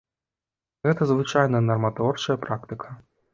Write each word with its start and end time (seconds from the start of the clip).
Гэта 0.87 1.03
звычайная 1.11 1.61
нарматворчая 1.67 2.37
практыка. 2.47 2.89